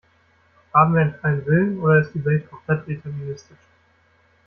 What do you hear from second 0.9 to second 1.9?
wir einen freien Willen